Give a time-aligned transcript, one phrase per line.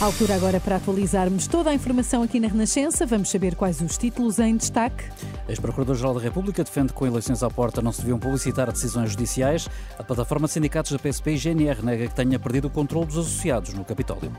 [0.00, 3.04] Altura agora para atualizarmos toda a informação aqui na Renascença.
[3.04, 5.04] Vamos saber quais os títulos em destaque.
[5.46, 9.68] Ex-Procurador-Geral da República defende que com eleições à porta não se deviam publicitar decisões judiciais.
[9.98, 13.18] A plataforma de sindicatos da PSP e GNR nega que tenha perdido o controle dos
[13.18, 14.32] associados no Capitólio.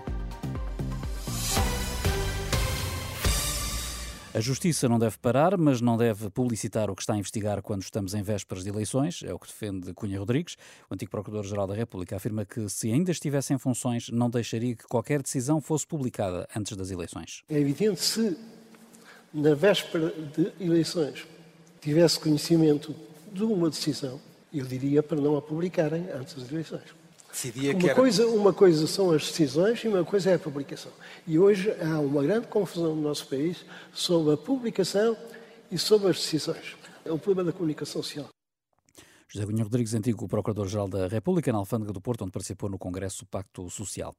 [4.34, 7.81] A Justiça não deve parar, mas não deve publicitar o que está a investigar quando
[7.81, 10.55] estamos em vésperas de eleições, é o que defende Cunha Rodrigues.
[10.89, 14.86] O antigo Procurador-Geral da República afirma que, se ainda estivesse em funções, não deixaria que
[14.86, 17.44] qualquer decisão fosse publicada antes das eleições.
[17.50, 18.38] É evidente se,
[19.33, 21.28] na véspera de eleições,
[21.81, 22.95] tivesse conhecimento
[23.34, 24.17] de uma decisão,
[24.53, 27.00] eu diria para não a publicarem antes das eleições.
[27.32, 27.96] Decidia Uma era...
[27.96, 30.92] coisa, uma coisa são as decisões e uma coisa é a publicação.
[31.26, 35.16] E hoje há uma grande confusão no nosso país sobre a publicação
[35.72, 36.76] e sobre as decisões.
[37.06, 38.28] É um problema da comunicação social.
[39.34, 43.26] José Cunha Rodrigues, antigo Procurador-Geral da República, na Alfândega do Porto, onde participou no Congresso
[43.26, 44.14] Pacto Social.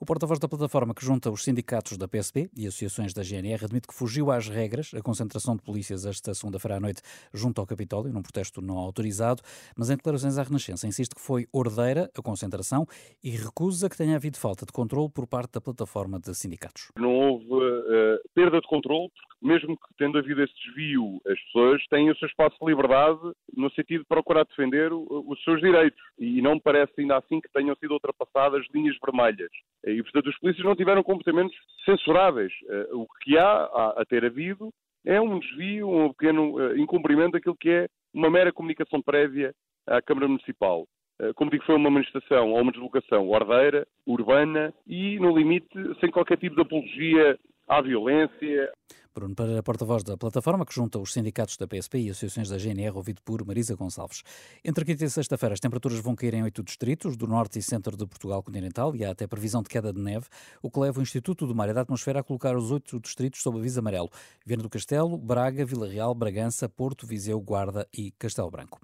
[0.00, 3.86] O porta-voz da plataforma que junta os sindicatos da PSP e associações da GNR admite
[3.86, 7.00] que fugiu às regras a concentração de polícias esta segunda-feira à noite
[7.32, 9.40] junto ao Capitólio, num protesto não autorizado,
[9.76, 12.88] mas em declarações à Renascença insiste que foi ordeira a concentração
[13.22, 16.88] e recusa que tenha havido falta de controle por parte da plataforma de sindicatos.
[16.98, 21.82] Não houve uh, perda de controle, porque mesmo que tendo havido esse desvio, as pessoas
[21.88, 23.20] têm o seu espaço de liberdade
[23.56, 26.00] no sentido de procurar defender os seus direitos.
[26.18, 29.50] E não parece ainda assim que tenham sido ultrapassadas linhas vermelhas.
[29.84, 32.52] E, portanto, os polícias não tiveram comportamentos censuráveis.
[32.64, 33.64] Uh, o que há
[33.96, 34.70] a, ter havido
[35.04, 39.52] é um desvio, um pequeno incumprimento daquilo que é uma mera comunicação prévia
[39.86, 40.84] à Câmara Municipal.
[41.34, 46.36] Como digo, foi uma manifestação ou uma deslocação ordeira, urbana e, no limite, sem qualquer
[46.36, 47.38] tipo de apologia
[47.68, 48.72] à violência.
[49.16, 52.94] Bruno Pereira, porta-voz da plataforma que junta os sindicatos da PSP e associações da GNR,
[52.94, 54.22] ouvido por Marisa Gonçalves.
[54.62, 57.96] Entre quinta e sexta-feira, as temperaturas vão cair em oito distritos do norte e centro
[57.96, 60.26] de Portugal continental e há até previsão de queda de neve,
[60.60, 63.42] o que leva o Instituto do Mar e da Atmosfera a colocar os oito distritos
[63.42, 64.10] sob aviso amarelo.
[64.44, 68.78] Viana do Castelo, Braga, Vila Real, Bragança, Porto, Viseu, Guarda e Castelo Branco.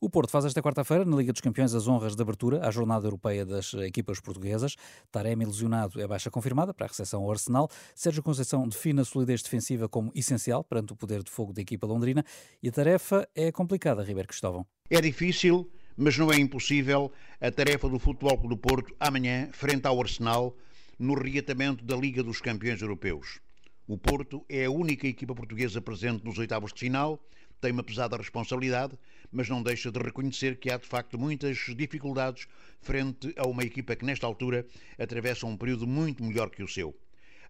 [0.00, 3.04] O Porto faz esta quarta-feira, na Liga dos Campeões, as honras de abertura à jornada
[3.08, 4.76] europeia das equipas portuguesas.
[5.10, 7.68] Taremi ilusionado é baixa confirmada para a recepção ao Arsenal.
[7.96, 11.84] Sérgio Conceição define a solidez defensiva como essencial perante o poder de fogo da equipa
[11.84, 12.24] londrina
[12.62, 14.64] e a tarefa é complicada, Ribeiro Cristóvão.
[14.88, 17.10] É difícil, mas não é impossível
[17.40, 20.56] a tarefa do Futebol do Porto amanhã, frente ao Arsenal,
[20.96, 23.40] no reatamento da Liga dos Campeões Europeus.
[23.88, 27.18] O Porto é a única equipa portuguesa presente nos oitavos de final
[27.60, 28.98] tem uma pesada responsabilidade,
[29.30, 32.46] mas não deixa de reconhecer que há de facto muitas dificuldades
[32.80, 34.66] frente a uma equipa que nesta altura
[34.98, 36.96] atravessa um período muito melhor que o seu.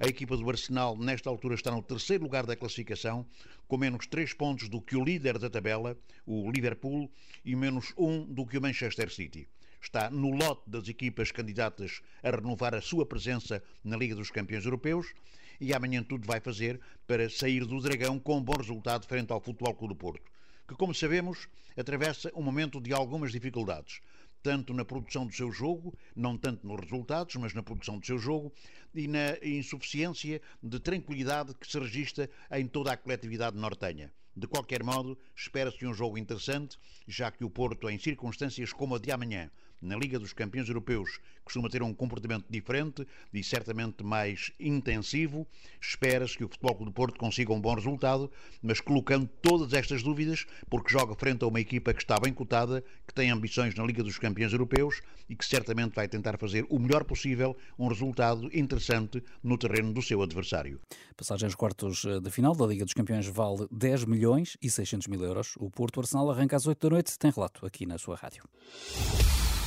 [0.00, 3.26] A equipa do Arsenal, nesta altura, está no terceiro lugar da classificação,
[3.66, 7.10] com menos 3 pontos do que o líder da tabela, o Liverpool,
[7.44, 9.48] e menos 1 do que o Manchester City.
[9.80, 14.64] Está no lote das equipas candidatas a renovar a sua presença na Liga dos Campeões
[14.64, 15.12] Europeus
[15.60, 19.40] e amanhã tudo vai fazer para sair do Dragão com um bom resultado frente ao
[19.40, 20.30] Futebol Clube do Porto,
[20.66, 24.00] que, como sabemos, atravessa um momento de algumas dificuldades,
[24.42, 28.18] tanto na produção do seu jogo, não tanto nos resultados, mas na produção do seu
[28.18, 28.52] jogo,
[28.94, 34.12] e na insuficiência de tranquilidade que se registra em toda a coletividade nortenha.
[34.36, 38.98] De qualquer modo, espera-se um jogo interessante, já que o Porto, em circunstâncias como a
[38.98, 39.50] de amanhã,
[39.80, 45.46] na Liga dos Campeões Europeus costuma ter um comportamento diferente e certamente mais intensivo.
[45.80, 48.30] Espera-se que o Futebol Clube do Porto consiga um bom resultado,
[48.62, 52.84] mas colocando todas estas dúvidas, porque joga frente a uma equipa que está bem cotada,
[53.06, 56.78] que tem ambições na Liga dos Campeões Europeus e que certamente vai tentar fazer o
[56.78, 60.78] melhor possível um resultado interessante no terreno do seu adversário.
[61.16, 65.06] Passagem aos quartos eh, de final da Liga dos Campeões vale 10 milhões e 600
[65.06, 65.54] mil euros.
[65.56, 67.18] O Porto Arsenal arranca às 8 da noite.
[67.18, 68.44] Tem relato aqui na sua rádio.